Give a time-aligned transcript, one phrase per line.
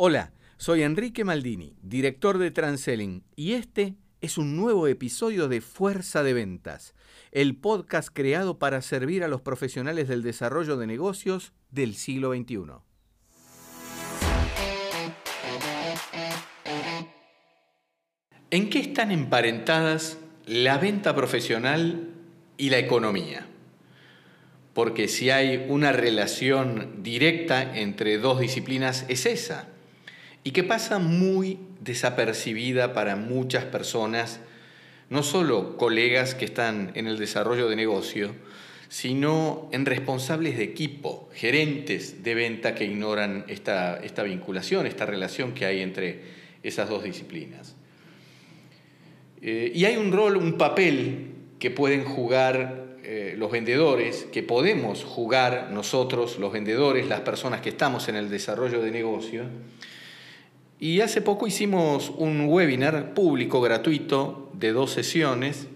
[0.00, 6.22] Hola, soy Enrique Maldini, director de Transelling, y este es un nuevo episodio de Fuerza
[6.22, 6.94] de Ventas,
[7.32, 12.74] el podcast creado para servir a los profesionales del desarrollo de negocios del siglo XXI.
[18.52, 22.14] ¿En qué están emparentadas la venta profesional
[22.56, 23.48] y la economía?
[24.74, 29.66] Porque si hay una relación directa entre dos disciplinas es esa
[30.48, 34.40] y que pasa muy desapercibida para muchas personas,
[35.10, 38.34] no solo colegas que están en el desarrollo de negocio,
[38.88, 45.52] sino en responsables de equipo, gerentes de venta que ignoran esta, esta vinculación, esta relación
[45.52, 46.22] que hay entre
[46.62, 47.76] esas dos disciplinas.
[49.42, 51.26] Eh, y hay un rol, un papel
[51.58, 57.68] que pueden jugar eh, los vendedores, que podemos jugar nosotros, los vendedores, las personas que
[57.68, 59.44] estamos en el desarrollo de negocio,
[60.80, 65.66] y hace poco hicimos un webinar público gratuito de dos sesiones,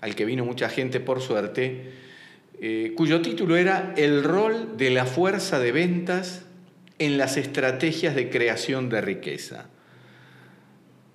[0.00, 1.92] al que vino mucha gente por suerte,
[2.60, 6.44] eh, cuyo título era El rol de la fuerza de ventas
[6.98, 9.66] en las estrategias de creación de riqueza.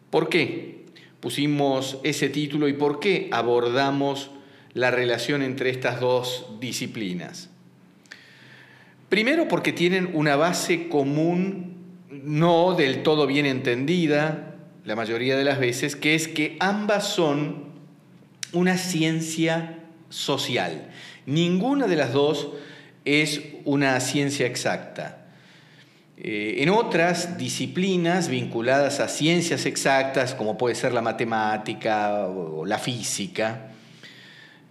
[0.10, 0.86] ¿Por qué
[1.20, 4.32] pusimos ese título y por qué abordamos
[4.74, 7.50] la relación entre estas dos disciplinas?
[9.10, 11.77] Primero porque tienen una base común
[12.24, 17.66] no del todo bien entendida, la mayoría de las veces, que es que ambas son
[18.54, 19.80] una ciencia
[20.10, 20.90] social.
[21.26, 22.50] Ninguna de las dos
[23.04, 25.26] es una ciencia exacta.
[26.18, 32.80] Eh, en otras disciplinas vinculadas a ciencias exactas, como puede ser la matemática o la
[32.80, 33.72] física,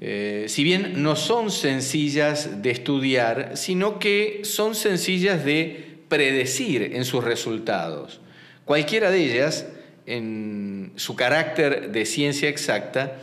[0.00, 7.04] eh, si bien no son sencillas de estudiar, sino que son sencillas de predecir en
[7.04, 8.20] sus resultados.
[8.64, 9.66] Cualquiera de ellas,
[10.06, 13.18] en su carácter de ciencia exacta,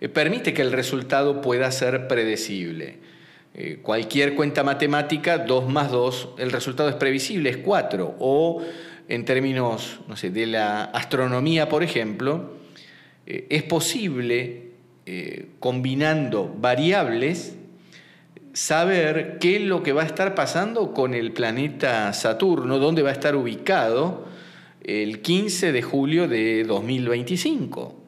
[0.00, 2.98] eh, permite que el resultado pueda ser predecible.
[3.54, 8.16] Eh, cualquier cuenta matemática, 2 más 2, el resultado es previsible, es 4.
[8.18, 8.62] O
[9.08, 12.54] en términos no sé, de la astronomía, por ejemplo,
[13.26, 14.62] eh, es posible,
[15.58, 17.56] combinando variables,
[18.54, 23.10] saber qué es lo que va a estar pasando con el planeta Saturno, dónde va
[23.10, 24.26] a estar ubicado
[24.82, 28.00] el 15 de julio de 2025.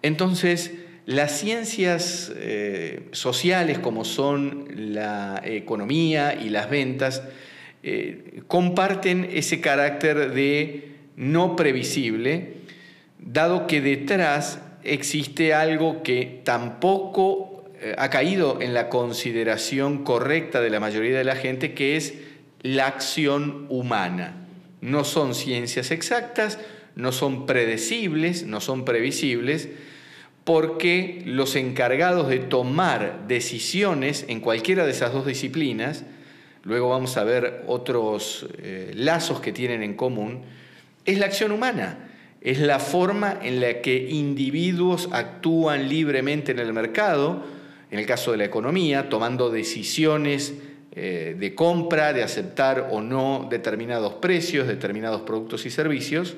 [0.00, 0.72] Entonces,
[1.04, 7.22] las ciencias eh, sociales como son la economía y las ventas
[7.82, 12.54] eh, comparten ese carácter de no previsible,
[13.18, 17.51] dado que detrás existe algo que tampoco
[17.98, 22.14] ha caído en la consideración correcta de la mayoría de la gente, que es
[22.62, 24.46] la acción humana.
[24.80, 26.58] No son ciencias exactas,
[26.96, 29.68] no son predecibles, no son previsibles,
[30.44, 36.04] porque los encargados de tomar decisiones en cualquiera de esas dos disciplinas,
[36.64, 40.42] luego vamos a ver otros eh, lazos que tienen en común,
[41.04, 42.10] es la acción humana,
[42.40, 47.44] es la forma en la que individuos actúan libremente en el mercado,
[47.92, 50.54] en el caso de la economía, tomando decisiones
[50.92, 56.34] eh, de compra, de aceptar o no determinados precios, determinados productos y servicios.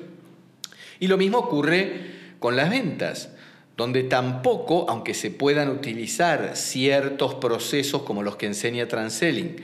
[0.99, 1.93] Y lo mismo ocurre
[2.39, 3.29] con las ventas,
[3.77, 9.55] donde tampoco, aunque se puedan utilizar ciertos procesos como los que enseña Transelling,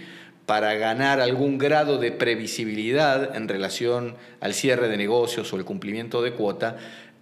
[0.45, 6.21] para ganar algún grado de previsibilidad en relación al cierre de negocios o el cumplimiento
[6.21, 6.77] de cuota,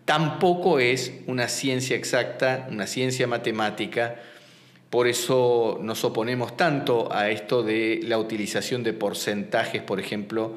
[0.06, 4.16] tampoco es una ciencia exacta, una ciencia matemática
[4.89, 10.53] por eso nos oponemos tanto a esto de la utilización de porcentajes, por ejemplo,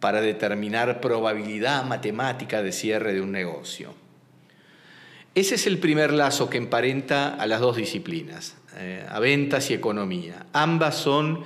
[0.00, 3.94] para determinar probabilidad matemática de cierre de un negocio.
[5.34, 9.74] Ese es el primer lazo que emparenta a las dos disciplinas, eh, a ventas y
[9.74, 10.46] economía.
[10.54, 11.42] Ambas son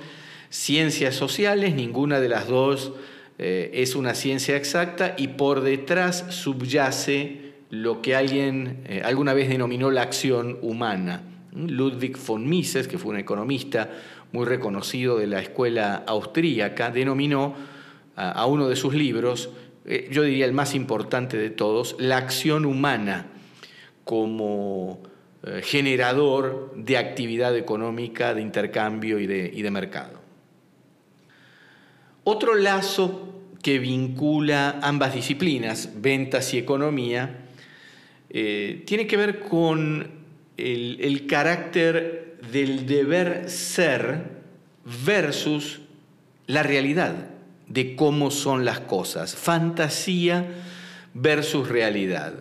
[0.49, 2.93] ciencias sociales, ninguna de las dos
[3.39, 9.49] eh, es una ciencia exacta y por detrás subyace lo que alguien eh, alguna vez
[9.49, 13.89] denominó la acción humana Ludwig von Mises, que fue un economista
[14.31, 17.55] muy reconocido de la escuela austríaca, denominó
[18.15, 19.49] a uno de sus libros,
[19.85, 23.27] eh, yo diría el más importante de todos, la acción humana
[24.03, 25.01] como
[25.43, 30.21] eh, generador de actividad económica, de intercambio y de, mercado.
[32.23, 37.47] Otro lazo que vincula ambas disciplinas, ventas y economía,
[38.29, 40.20] eh, tiene que ver con
[40.57, 44.41] el, carácter del deber ser
[45.05, 45.81] versus
[46.47, 47.29] la realidad
[47.67, 50.45] de cómo son las cosas, fantasía
[51.13, 52.33] versus realidad.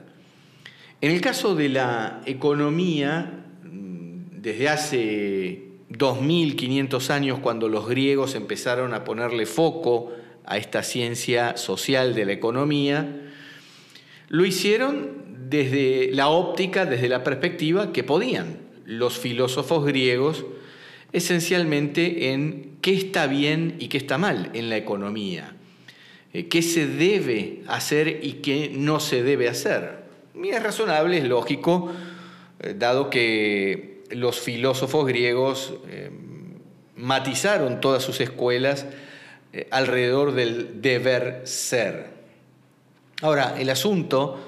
[1.01, 9.05] En el caso de la economía, desde hace 2500 años, cuando los griegos empezaron a
[9.05, 10.13] ponerle foco
[10.45, 13.31] a esta ciencia social de la economía,
[14.29, 20.45] lo hicieron desde la óptica, desde la perspectiva que podían los filósofos griegos,
[21.13, 25.57] esencialmente en qué está bien y qué está mal en la economía,
[26.33, 30.05] eh, qué se debe hacer y qué no se debe hacer.
[30.41, 31.91] Y es razonable, es lógico,
[32.61, 36.11] eh, dado que los filósofos griegos eh,
[36.97, 38.87] matizaron todas sus escuelas
[39.73, 42.07] alrededor del deber ser.
[43.21, 44.39] Ahora, el asunto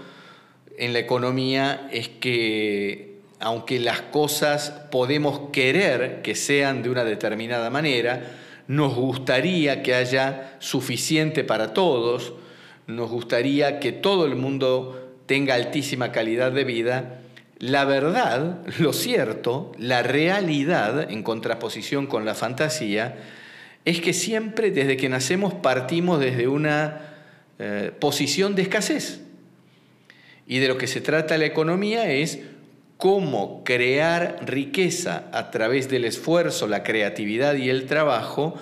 [0.78, 7.70] en la economía es que aunque las cosas podemos querer que sean de una determinada
[7.70, 8.22] manera,
[8.68, 12.34] nos gustaría que haya suficiente para todos,
[12.86, 17.18] nos gustaría que todo el mundo tenga altísima calidad de vida,
[17.58, 23.16] la verdad, lo cierto, la realidad, en contraposición con la fantasía,
[23.84, 27.00] es que siempre desde que nacemos partimos desde una
[27.58, 29.21] eh, posición de escasez.
[30.46, 32.40] Y de lo que se trata la economía es
[32.96, 38.54] cómo crear riqueza a través del esfuerzo, la creatividad y el trabajo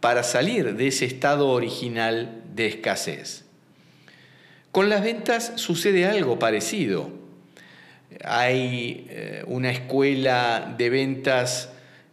[0.00, 3.44] para salir de ese estado original de escasez.
[4.70, 7.10] Con las ventas sucede algo parecido.
[8.22, 11.70] Hay eh, una escuela de ventas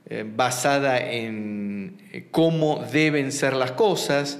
[0.10, 4.40] eh, basada en eh, cómo deben ser las cosas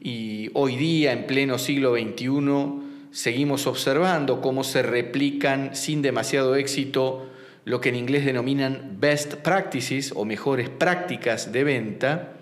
[0.00, 7.26] y hoy día, en pleno siglo XXI, seguimos observando cómo se replican sin demasiado éxito
[7.64, 12.32] lo que en inglés denominan best practices o mejores prácticas de venta,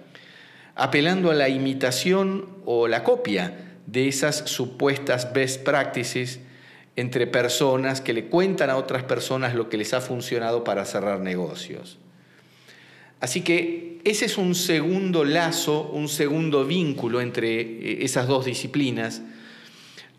[0.75, 6.41] apelando a la imitación o la copia de esas supuestas best practices
[6.97, 11.21] entre personas que le cuentan a otras personas lo que les ha funcionado para cerrar
[11.21, 11.99] negocios.
[13.21, 19.23] Así que ese es un segundo lazo, un segundo vínculo entre eh, esas dos disciplinas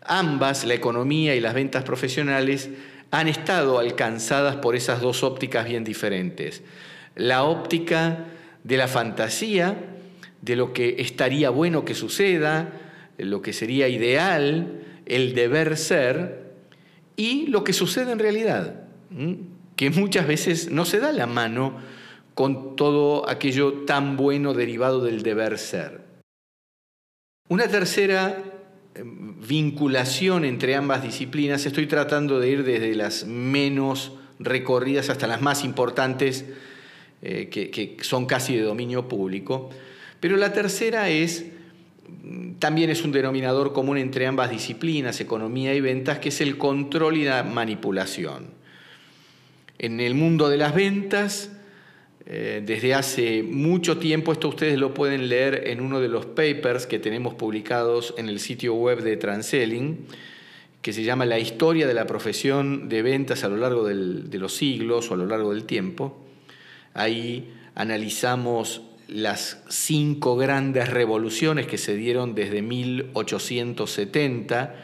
[0.02, 2.70] Ambas, la economía y las ventas profesionales,
[3.10, 6.62] han estado alcanzadas por esas dos ópticas bien diferentes.
[7.16, 8.26] La óptica
[8.64, 9.76] de la fantasía,
[10.42, 12.72] de lo que estaría bueno que suceda,
[13.18, 16.50] lo que sería ideal, el deber ser,
[17.16, 18.84] y lo que sucede en realidad,
[19.76, 21.78] que muchas veces no se da la mano
[22.34, 26.00] con todo aquello tan bueno derivado del deber ser.
[27.48, 28.42] Una tercera
[28.94, 35.64] vinculación entre ambas disciplinas, estoy tratando de ir desde las menos recorridas hasta las más
[35.64, 36.44] importantes,
[37.22, 39.70] eh, que, son casi de dominio público.
[40.18, 41.46] Pero la tercera es,
[42.58, 47.16] también es un denominador común entre ambas disciplinas, economía y ventas, que es el control
[47.16, 48.46] y la manipulación.
[49.78, 51.52] En el mundo de las ventas,
[52.32, 56.86] eh, desde hace mucho tiempo, esto ustedes lo pueden leer en uno de los papers
[56.86, 60.06] que tenemos publicados en el sitio web de Transelling,
[60.80, 64.54] que se llama La historia de la profesión de ventas a lo largo de los
[64.54, 66.24] siglos o a lo largo del tiempo.
[66.94, 74.76] Ahí analizamos las cinco grandes revoluciones que se dieron desde 1870.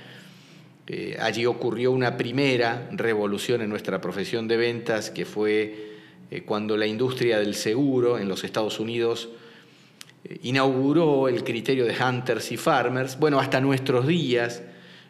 [0.89, 5.95] Eh, allí ocurrió una primera revolución en nuestra profesión de ventas que fue
[6.31, 9.29] eh, cuando la industria del seguro en los Estados Unidos
[10.25, 14.63] eh, inauguró el criterio de hunters y farmers, bueno, hasta nuestros días,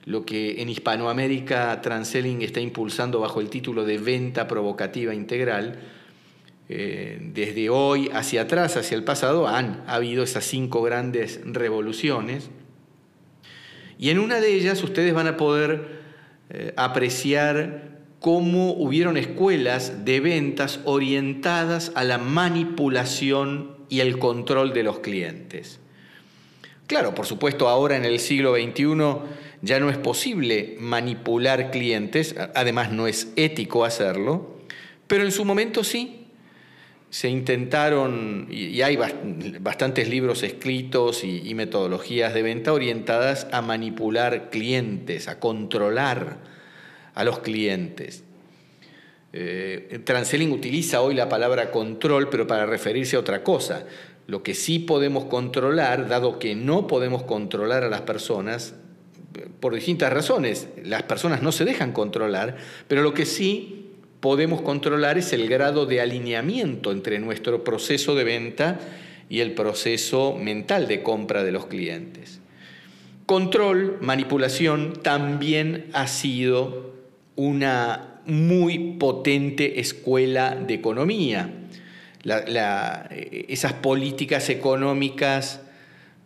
[0.04, 5.78] lo que en Hispanoamérica Transelling está impulsando bajo el título de venta provocativa integral,
[6.68, 12.50] eh, desde hoy hacia atrás, hacia el pasado, han habido esas cinco grandes revoluciones.
[13.98, 16.04] Y en una de ellas ustedes van a poder
[16.76, 25.00] apreciar cómo hubieron escuelas de ventas orientadas a la manipulación y el control de los
[25.00, 25.80] clientes.
[26.86, 28.94] Claro, por supuesto, ahora en el siglo XXI
[29.62, 34.60] ya no es posible manipular clientes, además no es ético hacerlo,
[35.06, 36.22] pero en su momento sí.
[37.08, 38.98] Se intentaron, y hay
[39.60, 46.55] bastantes libros escritos y metodologías de venta orientadas a manipular clientes, a controlar
[47.16, 48.22] a los clientes.
[49.32, 50.00] Eh,
[50.52, 53.84] utiliza hoy la palabra control, pero para referirse a otra cosa.
[54.28, 58.74] Lo que sí podemos controlar, dado que no podemos controlar a las personas,
[59.60, 62.56] por distintas razones, las personas no se dejan controlar,
[62.88, 68.24] pero lo que sí podemos controlar es el grado de alineamiento entre nuestro proceso de
[68.24, 68.78] venta
[69.28, 72.40] y el proceso mental de compra de los clientes.
[73.26, 76.94] Control, manipulación también ha sido
[77.36, 81.50] una muy potente escuela de economía.
[82.24, 85.60] esas políticas económicas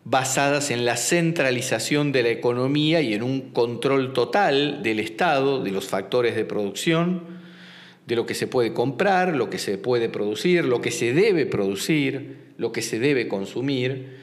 [0.05, 5.71] basadas en la centralización de la economía y en un control total del Estado, de
[5.73, 7.41] los factores de producción,
[8.07, 11.47] de lo que se puede comprar, lo que se puede producir, lo que se debe
[11.47, 14.17] producir, lo que se debe consumir,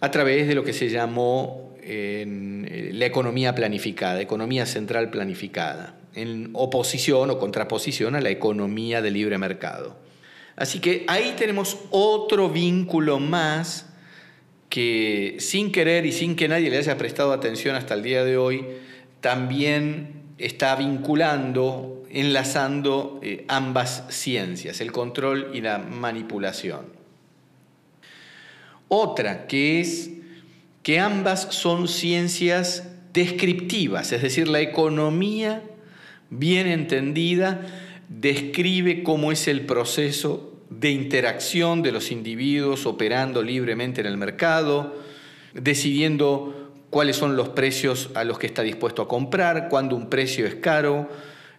[0.00, 6.50] a través de lo que se llamó eh, la economía planificada, economía central planificada, en
[6.52, 9.96] oposición o contraposición a la economía de libre mercado.
[10.56, 13.86] Así que ahí tenemos otro vínculo más
[14.68, 18.36] que sin querer y sin que nadie le haya prestado atención hasta el día de
[18.36, 18.66] hoy,
[19.20, 26.86] también está vinculando, enlazando eh, ambas ciencias, el control y la manipulación.
[28.88, 30.10] Otra que es
[30.82, 35.62] que ambas son ciencias descriptivas, es decir, la economía
[36.30, 37.66] bien entendida
[38.08, 44.94] describe cómo es el proceso de interacción de los individuos operando libremente en el mercado,
[45.54, 50.46] decidiendo cuáles son los precios a los que está dispuesto a comprar, cuándo un precio
[50.46, 51.08] es caro,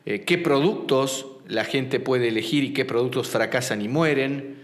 [0.06, 4.58] eh, qué productos la gente puede elegir y qué productos fracasan y mueren.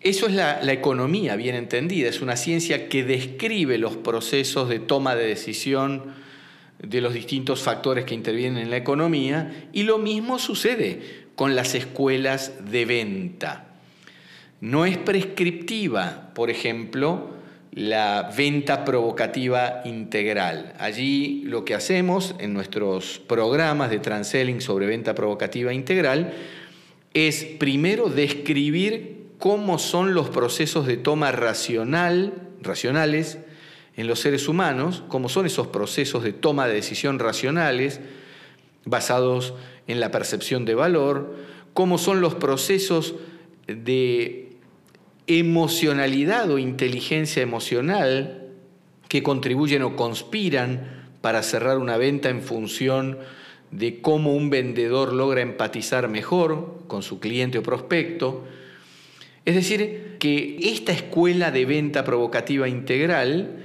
[0.00, 4.80] Eso es la, la, economía bien entendida, es una ciencia que describe los procesos de
[4.80, 6.14] toma de decisión
[6.82, 11.74] de los distintos factores que intervienen en la economía y lo mismo sucede con las
[11.74, 13.66] escuelas de venta.
[14.60, 17.30] No es prescriptiva, por ejemplo,
[17.72, 20.74] la venta provocativa integral.
[20.78, 26.34] Allí lo que hacemos en nuestros programas de transelling sobre venta provocativa integral
[27.14, 33.38] es primero describir cómo son los procesos de toma racional, racionales
[33.96, 38.00] en los seres humanos, cómo son esos procesos de toma de decisión racionales
[38.84, 39.54] basados
[39.86, 41.36] en la percepción de valor,
[41.74, 43.14] cómo son los procesos
[43.66, 44.56] de
[45.26, 48.48] emocionalidad o inteligencia emocional
[49.08, 53.18] que contribuyen o conspiran para cerrar una venta en función
[53.70, 58.44] de cómo un vendedor logra empatizar mejor con su cliente o prospecto.
[59.44, 63.62] Es decir, que esta escuela de venta provocativa integral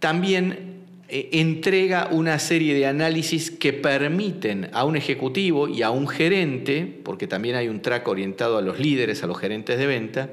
[0.00, 0.70] también
[1.08, 7.00] eh, entrega una serie de análisis que permiten a un ejecutivo y a un gerente,
[7.04, 10.30] porque también hay un track orientado a los líderes, a los gerentes de venta,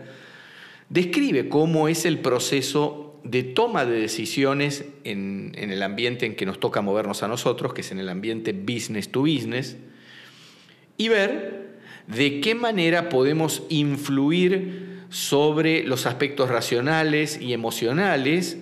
[0.89, 6.45] describe cómo es el proceso de toma de decisiones en, en el ambiente en que
[6.45, 9.77] nos toca movernos a nosotros, que es en el ambiente business to business,
[10.95, 18.57] y ver de qué manera podemos influir sobre los aspectos racionales y emocionales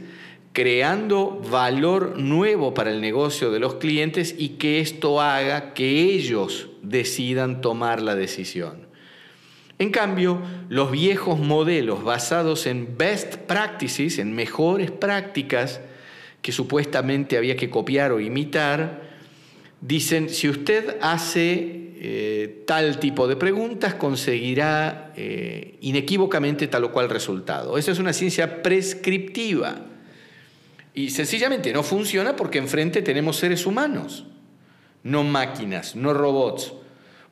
[0.56, 6.70] creando valor nuevo para el negocio de los clientes y que esto haga que ellos
[6.82, 8.88] decidan tomar la decisión.
[9.80, 15.82] En cambio, los viejos modelos basados en best practices, en mejores prácticas
[16.42, 19.02] que supuestamente había que copiar o imitar,
[19.82, 27.10] dicen, si usted hace eh, tal tipo de preguntas, conseguirá eh, inequívocamente tal o cual
[27.10, 27.78] resultado.
[27.78, 29.92] Esa es una ciencia prescriptiva
[30.96, 34.26] y sencillamente no funciona porque enfrente tenemos seres humanos,
[35.04, 36.72] no máquinas, no robots.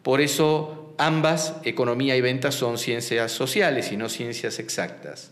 [0.03, 5.32] Por eso ambas, economía y ventas, son ciencias sociales y no ciencias exactas.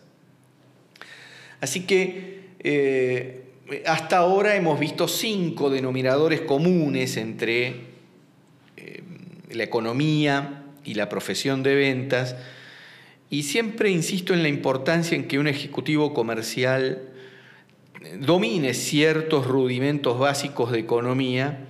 [1.60, 3.44] Así que eh,
[3.86, 7.82] hasta ahora hemos visto cinco denominadores comunes entre
[8.78, 9.04] eh,
[9.52, 12.38] la economía y la profesión de ventas.
[13.30, 17.11] Y siempre insisto en la importancia en que un ejecutivo comercial
[18.20, 21.66] domine ciertos rudimentos básicos de economía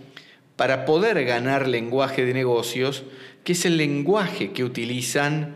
[0.55, 3.03] para poder ganar lenguaje de negocios,
[3.43, 5.55] que es el lenguaje que utilizan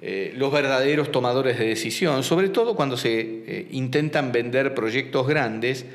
[0.00, 5.86] eh, los verdaderos tomadores de decisión, sobre todo cuando se eh, intentan vender proyectos grandes,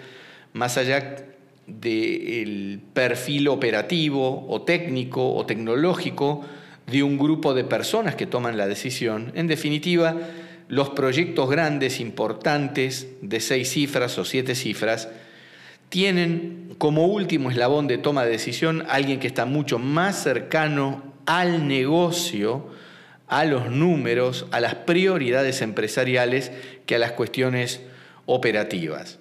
[0.54, 1.26] más allá
[1.66, 6.46] del perfil operativo o técnico o tecnológico
[6.86, 9.34] de un grupo de personas que toman la decisión.
[9.36, 10.16] En definitiva,
[10.68, 15.10] los proyectos grandes, importantes, de seis cifras o siete cifras,
[15.90, 21.68] tienen como último eslabón de toma de decisión alguien que está mucho más cercano al
[21.68, 22.68] negocio,
[23.28, 26.52] a los números, a las prioridades empresariales
[26.86, 27.82] que a las cuestiones
[28.26, 29.20] operativas.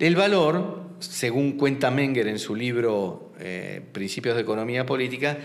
[0.00, 5.38] El valor, según cuenta Menger en su libro eh, Principios de Economía Política,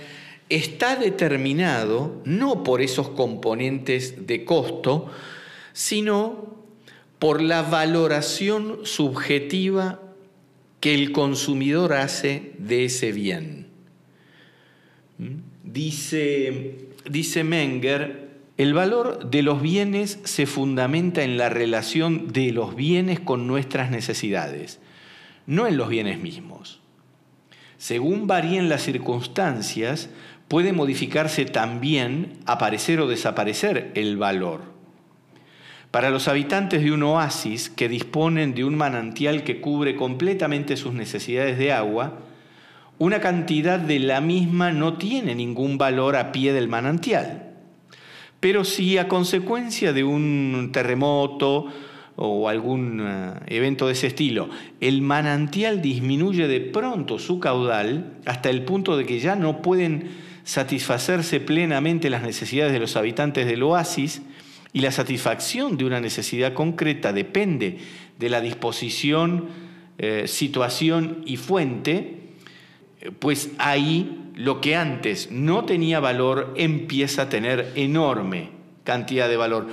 [0.49, 5.09] está determinado no por esos componentes de costo,
[5.73, 6.55] sino
[7.19, 10.01] por la valoración subjetiva
[10.79, 13.67] que el consumidor hace de ese bien.
[15.63, 22.75] Dice, dice Menger, el valor de los bienes se fundamenta en la relación de los
[22.75, 24.79] bienes con nuestras necesidades,
[25.47, 26.81] no en los bienes mismos.
[27.77, 30.09] Según varíen las circunstancias,
[30.53, 34.61] puede modificarse también, aparecer o desaparecer el valor.
[35.89, 40.93] Para los habitantes de un oasis que disponen de un manantial que cubre completamente sus
[40.93, 42.19] necesidades de agua,
[42.99, 47.55] una cantidad de la misma no tiene ningún valor a pie del manantial.
[48.39, 51.65] Pero si a consecuencia de un terremoto
[52.15, 58.51] o algún eh, evento de ese estilo, el manantial disminuye de pronto su caudal hasta
[58.51, 63.63] el punto de que ya no pueden satisfacerse plenamente las necesidades de los habitantes del
[63.63, 64.21] oasis,
[64.73, 67.77] y la satisfacción de una necesidad concreta depende
[68.17, 69.49] de la disposición,
[69.99, 72.17] eh, situación y fuente,
[73.19, 78.49] pues ahí lo que antes no tenía valor empieza a tener enorme
[78.83, 79.67] cantidad de valor.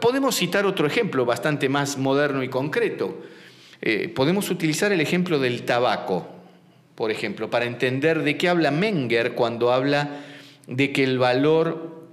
[0.00, 3.20] Podemos citar otro ejemplo bastante más moderno y concreto.
[3.80, 6.28] Eh, podemos utilizar el ejemplo del tabaco,
[7.02, 10.20] por ejemplo, para entender de qué habla Menger cuando habla
[10.68, 12.06] de que el valor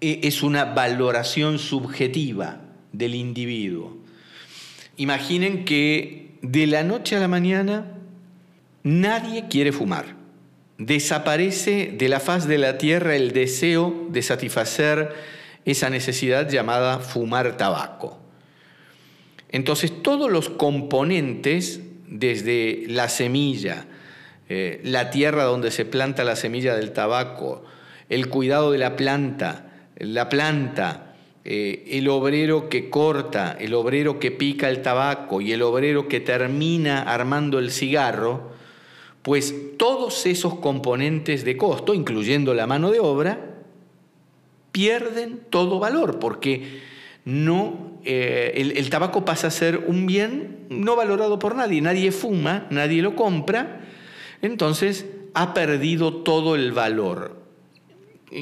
[0.00, 2.60] eh, es una valoración subjetiva
[2.92, 3.96] del individuo.
[4.98, 7.90] Imaginen que de la noche a la mañana
[8.84, 10.14] Nadie quiere fumar.
[10.78, 15.12] Desaparece de la faz de la tierra el deseo de satisfacer
[15.64, 18.20] esa necesidad llamada fumar tabaco.
[19.48, 23.88] Entonces todos los componentes, desde la semilla,
[24.48, 27.64] eh, la tierra donde se planta la semilla del tabaco,
[28.08, 34.30] el cuidado de la planta, la planta, eh, el obrero que corta, el obrero que
[34.30, 38.52] pica el tabaco y el obrero que termina armando el cigarro,
[39.22, 43.54] pues todos esos componentes de costo, incluyendo la mano de obra,
[44.70, 46.80] pierden todo valor, porque
[47.24, 52.66] no, eh, el, tabaco pasa a ser un bien no valorado por nadie, nadie fuma,
[52.70, 53.80] nadie lo compra,
[54.46, 57.36] entonces ha perdido todo el valor.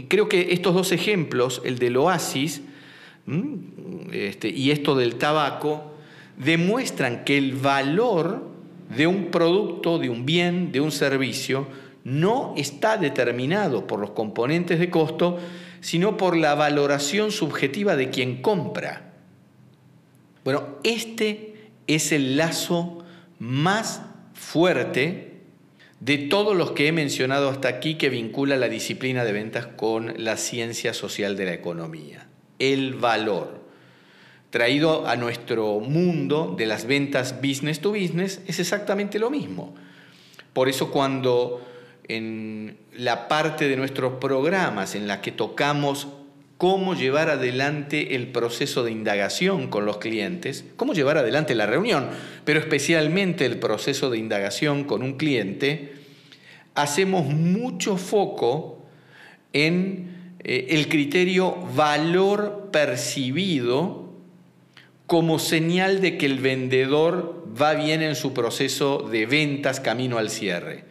[0.08, 2.62] Creo que estos dos ejemplos, el del oasis
[4.10, 5.92] este, y esto del tabaco,
[6.36, 8.50] demuestran que el valor
[8.96, 11.66] de un producto, de un bien, de un servicio,
[12.04, 15.38] no está determinado por los componentes de costo,
[15.80, 19.12] sino por la valoración subjetiva de quien compra.
[20.44, 22.98] Bueno, este es el lazo
[23.38, 24.02] más
[24.34, 25.31] fuerte
[26.04, 30.14] de todos los que he mencionado hasta aquí que vincula la disciplina de ventas con
[30.16, 32.26] la ciencia social de la economía.
[32.58, 33.62] El valor
[34.50, 39.76] traído a nuestro mundo de las ventas business to business es exactamente lo mismo.
[40.52, 41.64] Por eso cuando
[42.08, 46.08] en la parte de nuestros programas en la que tocamos
[46.62, 52.10] cómo llevar adelante el proceso de indagación con los clientes, cómo llevar adelante la reunión,
[52.44, 55.94] pero especialmente el proceso de indagación con un cliente,
[56.76, 58.86] hacemos mucho foco
[59.52, 64.12] en eh, el criterio valor percibido
[65.08, 70.30] como señal de que el vendedor va bien en su proceso de ventas camino al
[70.30, 70.84] cierre.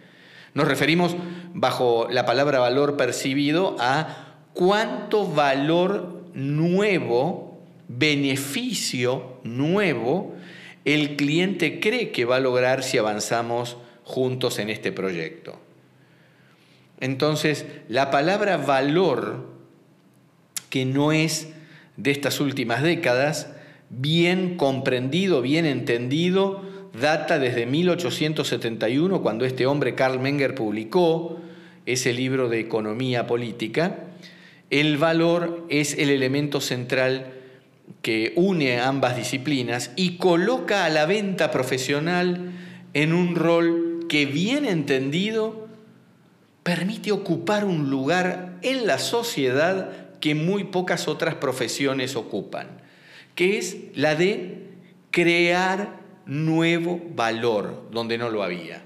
[0.54, 1.16] Nos referimos
[1.54, 10.36] bajo la palabra valor percibido a cuánto valor nuevo, beneficio nuevo,
[10.86, 15.60] el cliente cree que va a lograr si avanzamos juntos en este proyecto.
[17.00, 19.48] Entonces, la palabra valor,
[20.70, 21.50] que no es
[21.98, 23.52] de estas últimas décadas,
[23.90, 26.64] bien comprendido, bien entendido,
[27.00, 31.40] data desde 1871, cuando este hombre, Karl Menger, publicó
[31.86, 34.11] ese libro de economía política,
[34.72, 37.34] el valor es el elemento central
[38.02, 42.54] que une ambas disciplinas y coloca a la venta profesional
[42.94, 45.68] en un rol que bien entendido
[46.64, 52.68] permite ocupar un lugar en la sociedad que muy pocas otras profesiones ocupan,
[53.36, 54.70] que es la de
[55.10, 58.84] crear nuevo valor donde no lo había.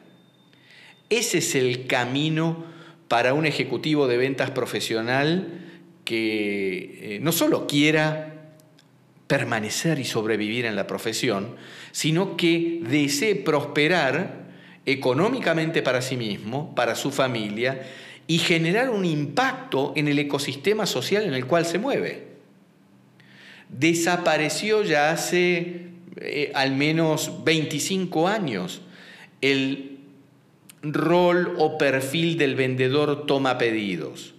[1.10, 2.64] Ese es el camino
[3.08, 5.65] para un ejecutivo de ventas profesional
[6.06, 8.32] que eh, no solo quiera
[9.28, 11.56] permanecer y sobrevivir en la profesión,
[11.92, 14.46] sino que desee prosperar
[14.86, 17.82] económicamente para sí mismo, para su familia,
[18.28, 22.36] y generar un impacto en el ecosistema social en el cual se mueve.
[23.70, 25.88] Desapareció ya hace
[26.18, 28.82] eh, al menos 25 años
[29.42, 29.98] el
[30.84, 34.35] rol o perfil del vendedor toma pedidos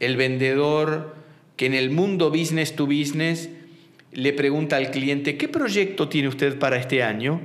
[0.00, 1.14] el vendedor
[1.56, 3.48] que en el mundo business to business
[4.12, 7.40] le pregunta al cliente, ¿qué proyecto tiene usted para este año?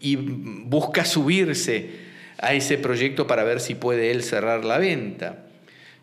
[0.00, 1.90] Y busca subirse
[2.38, 5.46] a ese proyecto para ver si puede él cerrar la venta.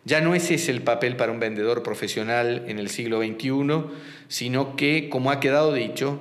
[0.04, 3.84] Ya no ese es el papel para un vendedor profesional en el siglo XXI,
[4.28, 6.20] sino que, como ha quedado dicho,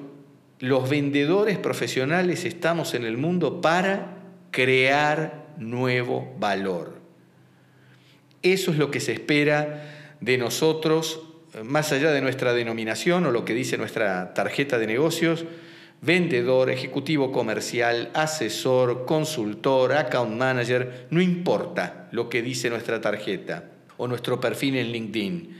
[0.59, 4.17] los vendedores profesionales estamos en el mundo para
[4.51, 6.98] crear nuevo valor.
[8.41, 11.21] Eso es lo que se espera de nosotros,
[11.63, 15.45] más allá de nuestra denominación o lo que dice nuestra tarjeta de negocios,
[16.01, 23.65] vendedor, ejecutivo comercial, asesor, consultor, account manager, no importa lo que dice nuestra tarjeta
[23.97, 25.57] o nuestro perfil en LinkedIn.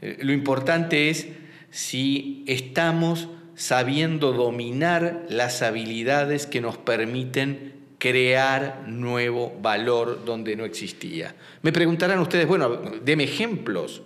[0.00, 1.28] Eh, lo importante es
[1.70, 11.34] si estamos sabiendo dominar las habilidades que nos permiten crear nuevo valor donde no existía.
[11.62, 14.02] Me preguntarán ustedes, bueno, deme ejemplos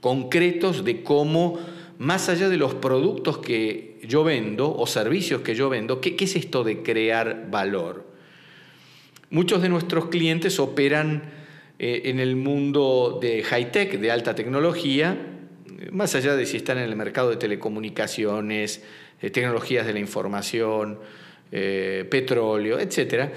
[0.00, 1.58] concretos de cómo,
[1.98, 6.36] más allá de los productos que yo vendo o servicios que yo vendo, ¿qué, es
[6.36, 8.06] esto de crear valor?
[9.30, 11.24] Muchos de nuestros clientes operan
[11.80, 15.16] eh, en el mundo de high-tech, de alta tecnología,
[15.90, 18.84] más allá de si están en el mercado de telecomunicaciones,
[19.20, 21.00] de tecnologías de la información,
[21.52, 23.30] eh, petróleo, etc.,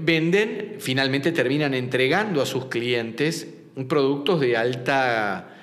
[0.00, 3.46] venden, finalmente terminan entregando a sus clientes
[3.86, 5.56] productos de, alta,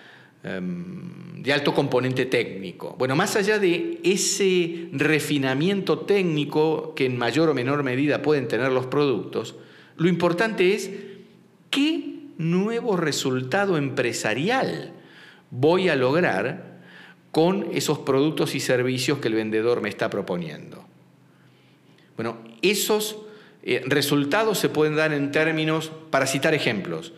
[0.44, 2.96] em, de alto componente técnico.
[3.00, 8.72] Bueno, más allá de ese refinamiento técnico que en mayor o menor medida pueden tener
[8.72, 9.56] los productos,
[9.98, 10.92] lo importante es
[11.70, 14.94] qué nuevo resultado empresarial
[15.52, 16.80] voy a lograr
[17.32, 20.89] con esos productos y servicios que el vendedor me está proponiendo.
[22.20, 23.16] Bueno, esos
[23.64, 27.14] eh, resultados se pueden dar en términos, para citar ejemplos,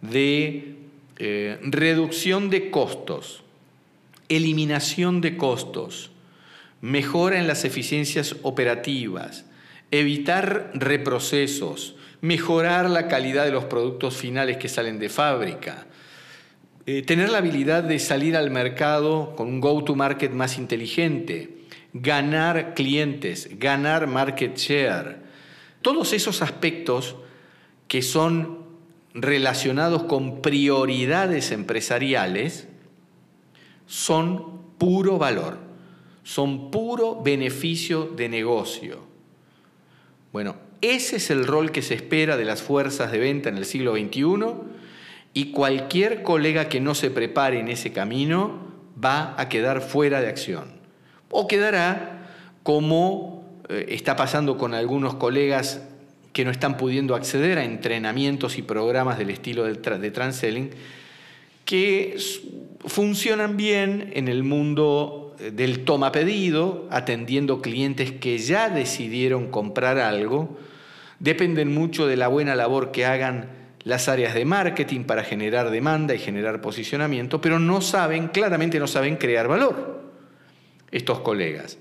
[0.00, 0.76] de
[1.18, 3.42] eh, reducción de costos,
[4.30, 6.12] eliminación de costos,
[6.80, 9.44] mejora en las eficiencias operativas,
[9.90, 15.86] evitar reprocesos, mejorar la calidad de los productos finales que salen de fábrica,
[16.86, 21.57] eh, tener la habilidad de salir al mercado con un go-to-market más inteligente,
[21.92, 25.18] ganar clientes, ganar market share,
[25.82, 27.16] todos esos aspectos
[27.86, 28.66] que son
[29.14, 32.68] relacionados con prioridades empresariales
[33.86, 35.58] son puro valor,
[36.22, 39.06] son puro beneficio de negocio.
[40.32, 43.64] Bueno, ese es el rol que se espera de las fuerzas de venta en el
[43.64, 44.22] siglo XXI
[45.32, 48.68] y cualquier colega que no se prepare en ese camino
[49.02, 50.77] va a quedar fuera de acción
[51.30, 52.18] o quedará
[52.62, 55.82] como eh, está pasando con algunos colegas
[56.32, 60.70] que no están pudiendo acceder a entrenamientos y programas del estilo de, de Transelling,
[61.64, 62.16] que
[62.86, 69.98] funcionan bien en el mundo eh, del toma pedido, atendiendo clientes que ya decidieron comprar
[69.98, 70.58] algo,
[71.18, 73.50] dependen mucho de la buena labor que hagan
[73.84, 78.86] las áreas de marketing para generar demanda y generar posicionamiento, pero no saben, claramente no
[78.86, 80.07] saben crear valor.
[80.90, 81.78] Estos colegas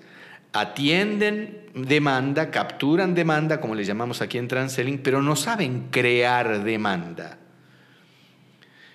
[0.54, 7.38] atienden demanda, capturan demanda, como le llamamos aquí en Transelling, pero no saben crear demanda.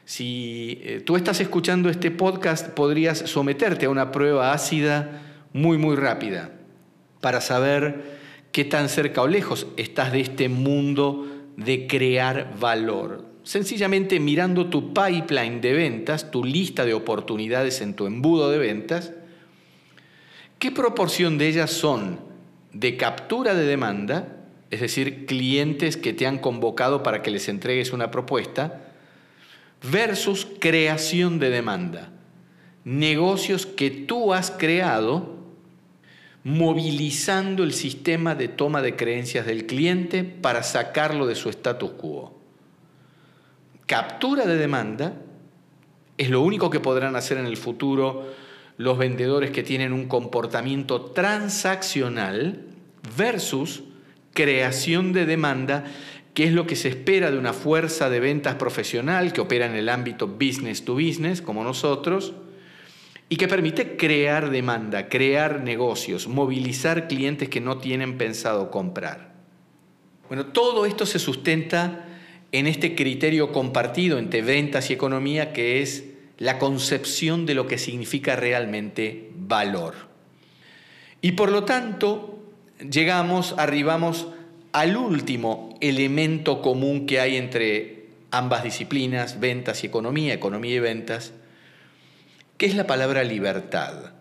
[0.04, 5.22] Si eh, tú estás escuchando este podcast, podrías someterte a una prueba ácida
[5.52, 6.50] muy, muy rápida
[7.20, 8.20] para saber
[8.50, 13.24] qué tan cerca o lejos estás de este mundo de crear valor.
[13.44, 19.12] Sencillamente mirando tu pipeline de ventas, tu lista de oportunidades en tu embudo de ventas,
[20.62, 22.20] ¿qué proporción de ellas son
[22.72, 27.92] de captura de demanda, es decir, clientes que te han convocado para que les entregues
[27.92, 28.80] una propuesta,
[29.90, 32.12] versus creación de demanda?
[32.84, 35.34] Negocios que tú has creado
[36.44, 42.38] movilizando el sistema de toma de creencias del cliente para sacarlo de su status quo.
[43.86, 45.14] Captura de demanda
[46.16, 48.41] es lo único que podrán hacer en el futuro
[48.76, 52.66] los vendedores que tienen un comportamiento transaccional
[53.16, 53.84] versus
[54.32, 55.84] creación de demanda,
[56.34, 59.74] que es lo que se espera de una fuerza de ventas profesional que opera en
[59.74, 62.32] el ámbito business to business, como nosotros,
[63.28, 69.32] y que permite crear demanda, crear negocios, movilizar clientes que no tienen pensado comprar.
[70.28, 72.06] Bueno, todo esto se sustenta
[72.52, 76.11] en este criterio compartido entre ventas y economía que es
[76.42, 79.94] la concepción de lo que significa realmente valor.
[81.20, 82.42] Y por lo tanto,
[82.80, 84.26] llegamos, arribamos
[84.72, 91.32] al último elemento común que hay entre ambas disciplinas, ventas y economía, economía y ventas,
[92.58, 94.12] ¿Qué es la palabra libertad?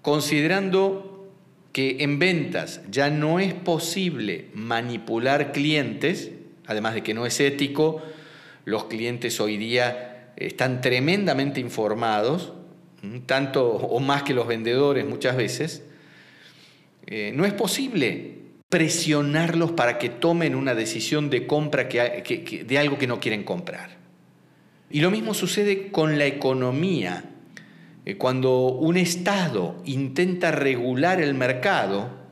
[0.00, 1.28] Considerando
[1.72, 6.30] que en ventas ya no es posible manipular clientes,
[6.66, 8.02] además de que no es ético,
[8.64, 12.52] los clientes hoy día están tremendamente informados,
[13.26, 15.84] tanto o más que los vendedores muchas veces,
[17.06, 23.06] eh, no es posible presionarlos para que tomen una decisión de compra de algo que
[23.06, 23.90] no quieren comprar.
[24.90, 27.24] Y lo mismo sucede con la economía.
[28.06, 32.24] Eh, cuando un Estado intenta regular el mercado,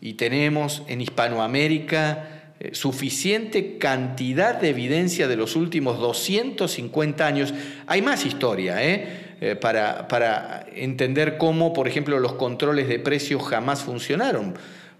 [0.00, 7.54] y tenemos en Hispanoamérica eh, suficiente cantidad de evidencia de los últimos 250 años,
[7.86, 9.24] hay más historia, ¿eh?
[9.60, 14.54] para, para entender cómo, por ejemplo, los controles de precios jamás funcionaron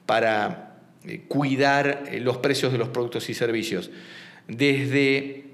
[0.06, 0.76] para
[1.26, 3.90] cuidar los precios de los productos y servicios.
[4.46, 5.48] Desde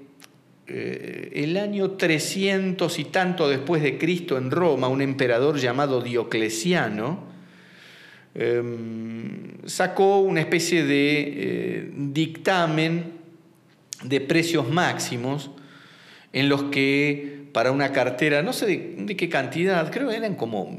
[0.67, 7.34] eh, el año 300 y tanto después de Cristo en Roma, un emperador llamado Diocleciano
[8.35, 13.13] em, sacó una especie de eh, dictamen
[14.03, 15.51] de precios máximos
[16.33, 20.35] en los que para una cartera, no sé de, de qué cantidad, creo que eran
[20.35, 20.77] como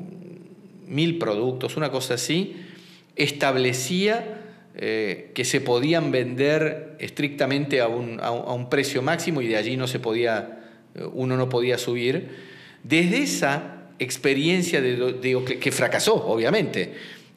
[0.87, 2.57] mil productos, una cosa así,
[3.17, 4.37] establecía
[4.79, 9.99] eh, que se podían vender estrictamente a un, precio máximo y de allí no se
[9.99, 10.61] podía,
[10.95, 12.29] eh, uno no podía subir.
[12.83, 16.93] Desde esa experiencia de, que fracasó, obviamente,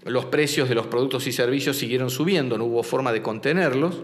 [0.05, 4.03] los precios de los productos y servicios siguieron subiendo, no hubo forma de contenerlos.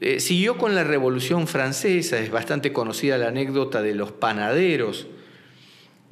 [0.00, 5.06] Eh, siguió con la Revolución Francesa, es bastante conocida la anécdota de los panaderos,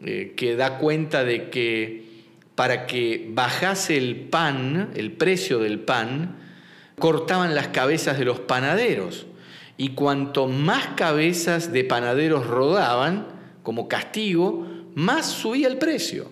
[0.03, 2.07] que da cuenta de que
[2.57, 6.37] para que bajase el pan, el precio del pan,
[6.99, 9.27] cortaban las cabezas de los panaderos.
[9.77, 13.29] Y cuanto más cabezas de panaderos rodaban,
[13.63, 16.31] como castigo, más subía el precio.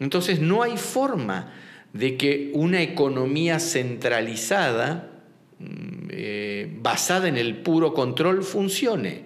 [0.00, 1.52] Entonces no hay forma
[1.92, 5.10] de que una economía centralizada,
[5.58, 9.22] mm, eh, basada en el puro control, funcione.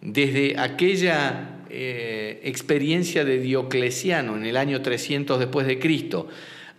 [0.00, 6.28] Desde aquella eh, experiencia de Diocleciano en el año 300 después de Cristo,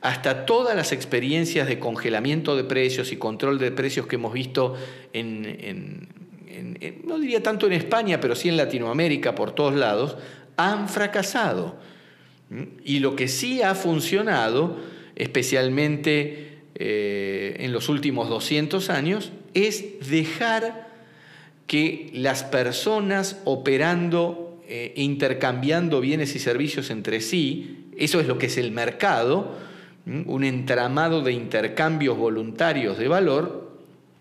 [0.02, 4.76] hasta todas las experiencias de congelamiento de precios y control de precios que hemos visto
[5.14, 6.08] en,
[7.04, 10.18] no diría tanto en España, pero sí en Latinoamérica, por todos lados,
[10.58, 11.76] han fracasado.
[12.84, 14.78] Y lo que sí ha funcionado,
[15.16, 20.90] especialmente eh, en los últimos 200 años, es dejar
[21.68, 28.48] que las personas operando eh, intercambiando bienes y servicios entre sí, eso es lo que
[28.48, 29.56] es el mercado,
[30.08, 33.72] un entramado de intercambios voluntarios de valor,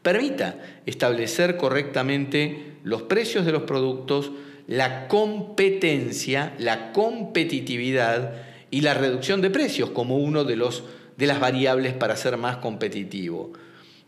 [0.02, 4.32] permita establecer correctamente los precios de los productos,
[4.66, 8.33] la competencia, la competitividad
[8.70, 10.85] y la reducción de precios como uno de, los,
[11.16, 13.53] de las variables para ser más competitivo.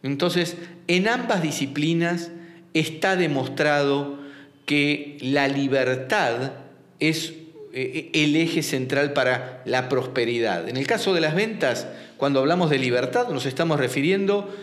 [0.02, 0.56] Entonces,
[0.88, 2.30] en ambas disciplinas
[2.74, 4.18] está demostrado
[4.64, 6.52] que la libertad
[6.98, 7.34] es
[7.72, 10.68] eh, el eje central para la prosperidad.
[10.68, 14.54] En el caso de las ventas, cuando hablamos de libertad, nos estamos refiriendo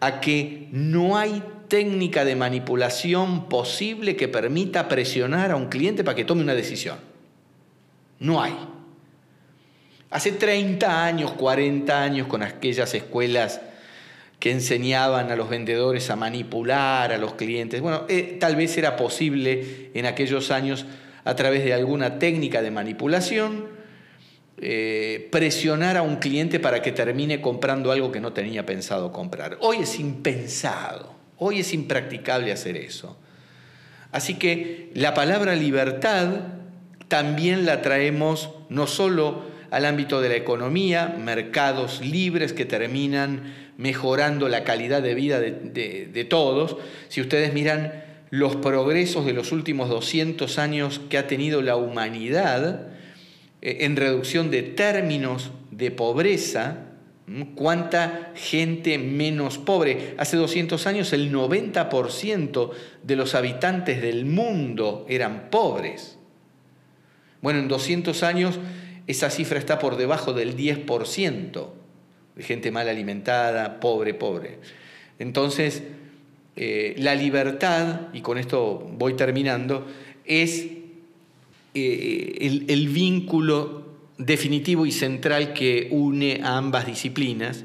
[0.00, 6.14] a que no hay técnica de manipulación posible que permita presionar a un cliente para
[6.14, 6.98] que tome una decisión.
[8.18, 8.54] No hay.
[10.10, 13.62] Hace 30 años, 40 años, con aquellas escuelas
[14.38, 18.96] que enseñaban a los vendedores a manipular a los clientes, bueno, eh, tal vez era
[18.96, 20.84] posible en aquellos años
[21.24, 23.68] a través de alguna técnica de manipulación,
[24.58, 29.56] eh, presionar a un cliente para que termine comprando algo que no tenía pensado comprar.
[29.60, 33.18] Hoy es impensado, hoy es impracticable hacer eso.
[34.12, 36.28] Así que la palabra libertad
[37.08, 44.48] también la traemos no solo al ámbito de la economía, mercados libres que terminan mejorando
[44.48, 46.76] la calidad de vida de, de todos.
[47.08, 52.88] Si ustedes miran los progresos de los últimos 200 años que ha tenido la humanidad
[53.62, 56.89] eh, en reducción de términos de pobreza,
[57.54, 60.14] cuánta gente menos pobre.
[60.18, 62.70] Hace 200 años el 90%
[63.02, 66.18] de los habitantes del mundo eran pobres.
[67.42, 68.58] Bueno, en 200 años
[69.06, 71.68] esa cifra está por debajo del 10%
[72.36, 74.58] de gente mal alimentada, pobre, pobre.
[75.18, 75.82] Entonces,
[76.56, 79.86] eh, la libertad, y con esto voy terminando,
[80.24, 80.66] es
[81.74, 83.89] eh, el, el vínculo
[84.20, 87.64] definitivo y central que une a ambas disciplinas.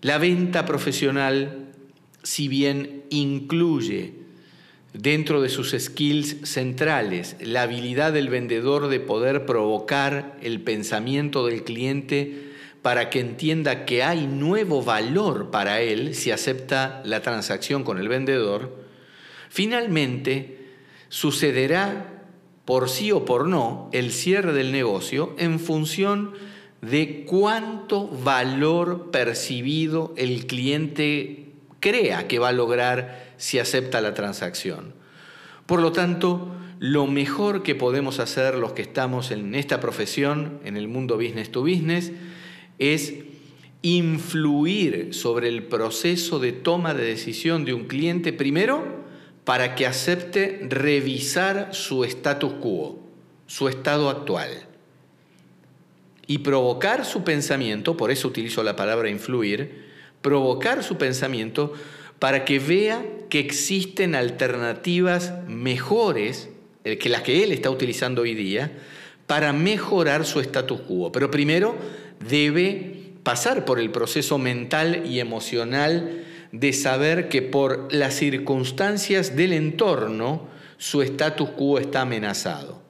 [0.00, 1.66] La venta profesional,
[2.22, 4.14] si bien incluye
[4.92, 11.64] dentro de sus skills centrales la habilidad del vendedor de poder provocar el pensamiento del
[11.64, 12.48] cliente
[12.80, 18.08] para que entienda que hay nuevo valor para él si acepta la transacción con el
[18.08, 18.84] vendedor,
[19.50, 20.58] finalmente
[21.08, 22.17] sucederá
[22.68, 26.34] por sí o por no el cierre del negocio en función
[26.82, 31.46] de cuánto valor percibido el cliente
[31.80, 34.92] crea que va a lograr si acepta la transacción.
[35.64, 40.76] Por lo tanto, lo mejor que podemos hacer los que estamos en esta profesión, en
[40.76, 42.12] el mundo business to business,
[42.78, 43.14] es
[43.80, 49.07] influir sobre el proceso de toma de decisión de un cliente primero
[49.48, 52.98] para que acepte revisar su status quo,
[53.46, 54.50] su estado actual.
[56.26, 59.86] Y provocar su pensamiento, por eso utilizo la palabra influir,
[60.20, 61.72] provocar su pensamiento
[62.18, 66.50] para que vea que existen alternativas mejores
[66.84, 68.70] que las que él está utilizando hoy día
[69.26, 71.10] para mejorar su status quo.
[71.10, 71.74] Pero primero
[72.28, 79.52] debe pasar por el proceso mental y emocional de saber que por las circunstancias del
[79.52, 82.80] entorno su status quo está amenazado.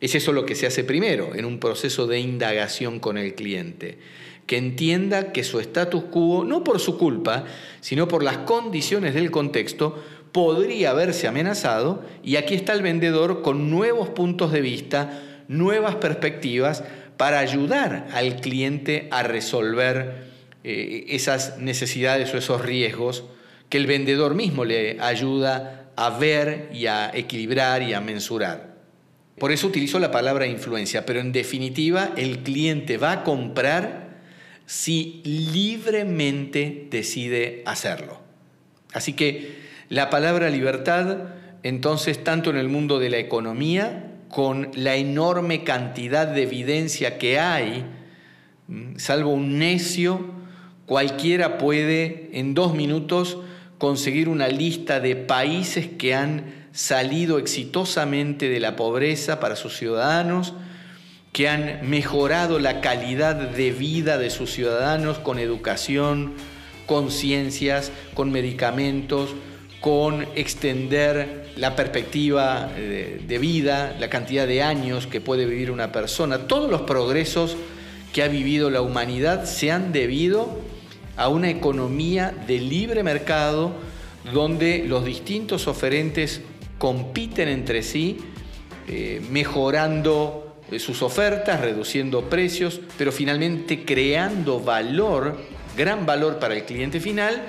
[0.00, 3.98] Es eso lo que se hace primero en un proceso de indagación con el cliente,
[4.46, 7.44] que entienda que su status quo, no por su culpa,
[7.80, 13.70] sino por las condiciones del contexto, podría verse amenazado y aquí está el vendedor con
[13.70, 16.84] nuevos puntos de vista, nuevas perspectivas
[17.16, 20.26] para ayudar al cliente a resolver
[20.68, 23.22] eh, esas necesidades o esos riesgos
[23.68, 28.74] que el vendedor mismo le ayuda a ver y a equilibrar y a mensurar.
[29.38, 34.18] Por eso utilizo la palabra influencia, pero en definitiva el cliente va a comprar
[34.66, 38.20] si libremente decide hacerlo.
[38.92, 39.54] Así que
[39.88, 41.28] la palabra libertad,
[41.62, 47.38] entonces, tanto en el mundo de la economía con la enorme cantidad de evidencia que
[47.38, 47.84] hay,
[48.66, 50.35] mm, salvo un necio,
[50.86, 53.38] cualquiera puede en dos minutos
[53.78, 60.54] conseguir una lista de países que han salido exitosamente de la pobreza para sus ciudadanos,
[61.32, 66.32] que han mejorado la calidad de vida de sus ciudadanos con educación,
[66.86, 69.34] con ciencias, con medicamentos,
[69.80, 75.92] con extender la perspectiva eh, de vida, la cantidad de años que puede vivir una
[75.92, 76.46] persona.
[76.46, 77.56] Todos los progresos
[78.12, 80.65] que ha vivido la humanidad se han debido
[81.16, 83.72] a una economía de libre mercado
[84.32, 86.40] donde los distintos oferentes
[86.78, 88.18] compiten entre sí,
[88.88, 95.38] eh, mejorando eh, sus ofertas, reduciendo precios, pero finalmente creando valor,
[95.76, 97.42] gran valor para el cliente final,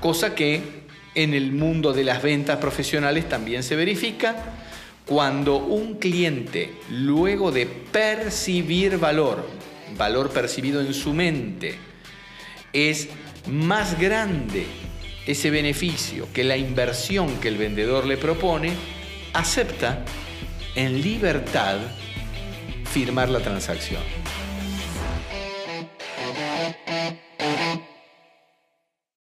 [0.00, 0.82] cosa que
[1.14, 4.36] en el mundo de las ventas profesionales también se verifica.
[5.04, 9.46] Cuando un cliente, luego de percibir valor,
[9.98, 11.74] valor percibido en su mente,
[12.72, 13.08] es
[13.46, 14.66] más grande
[15.26, 18.72] ese beneficio que la inversión que el vendedor le propone,
[19.32, 20.04] acepta
[20.74, 21.78] en libertad
[22.92, 24.21] firmar la transacción.